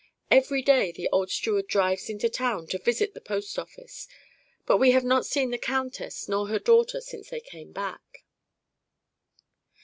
[0.31, 4.07] Every day the old steward drives into town to visit the post office,
[4.65, 8.23] but we have not seen the countess nor her daughter since they came back."